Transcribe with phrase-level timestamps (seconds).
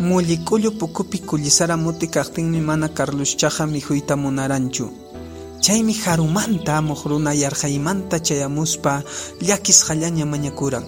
[0.00, 4.88] Mulli k'ullu pukupi kullisara muti kaqtinmi mana Carloschaqa mikhuyta munaranchu.
[5.60, 9.02] Chaymi harumanta amuq runa yarhaymanta chayamuspa
[9.42, 10.84] llakisqallaña mañakuran.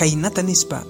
[0.00, 0.82] Haynata nispa,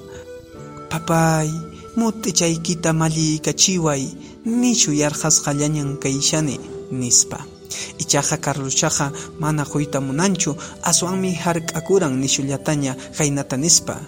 [0.90, 1.50] papay,
[1.96, 4.03] muti chaykita malliikachiway,
[4.46, 6.60] nishu yarhasqallañan kayshani,
[6.92, 7.38] nispa.
[7.98, 13.98] Ichaqa Carloschaqa mana quyta munanchu, aswanmi hark'akuran nishullataña haynata nispa.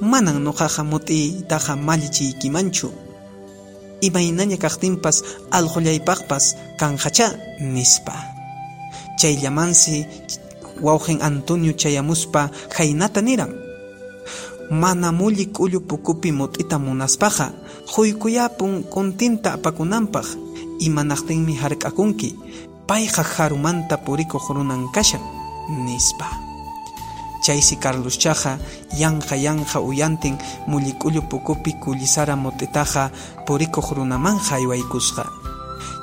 [0.00, 2.90] Manan nuqaqa mut'iytaqa mallichiykimanchu.
[4.02, 7.30] Imaynaña kaqtinpas allqullaypaqpas kanqachá
[7.60, 8.14] nispa.
[9.18, 10.06] Chayllamansi
[10.82, 13.54] wawqin Antonio chayamuspa haynata niran.
[14.70, 17.52] Mana mulli k'ullu pukupi mut'ita munaspaqa
[17.92, 20.26] quykuyapun kuntinta apakunanpaq
[20.80, 22.34] imanaqtinmi hark'akunki
[22.88, 25.22] payqa harumanta purikuq runan kashan
[25.86, 26.43] nispa.
[27.44, 28.56] Chaysi Carloschaqa
[28.96, 33.10] yanqa yanqa uyantin mulli k'ullu pukupi kullisara mut'itaqa
[33.44, 35.28] purikuq runamanja aywaykusqa.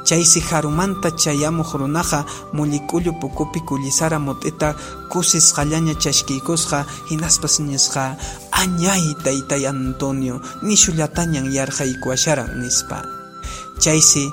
[0.05, 4.76] Chaysi harumanta chayamuq runaqa mulli k'ullu pukupi kullisara mut'ita
[5.10, 8.18] kusisqallaña chaskiykusqa hinaspas nisqa
[8.52, 13.02] añay taytay Antonio nishullatañan yarqaykuwasharan nispa.
[13.82, 14.30] Chaysi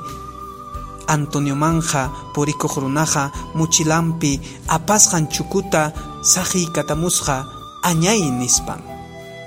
[1.09, 5.93] Antoniomanja purikuq runaqa muchilanpi apasqan chukuta
[6.23, 7.37] saqiykatamusqa
[7.83, 8.81] añay nispan.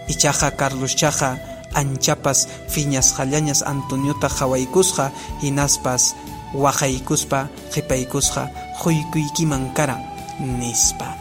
[0.10, 1.38] Ichaqa Carloschaqa
[1.78, 5.06] anchapas phiñasqallañas Antoniota qhawaykusqa
[5.42, 6.04] hinaspas
[6.54, 7.40] waqaykuspa
[7.72, 8.50] qhipaykusqa
[8.82, 10.02] quykuykiman karan
[10.60, 11.21] nispa.